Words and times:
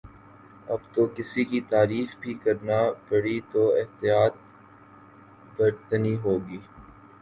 اب 0.67 0.79
تو 0.93 1.05
کسی 1.15 1.43
کی 1.45 1.59
تعریف 1.69 2.15
بھی 2.21 2.33
کرنا 2.43 2.79
پڑی 3.09 3.39
تو 3.51 3.61
احتیاط 3.73 4.35
برتنی 5.57 6.15
ہو 6.23 6.37
گی 6.47 6.59